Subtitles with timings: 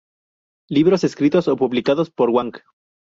[0.67, 2.53] Libros escritos o publicados por Wang.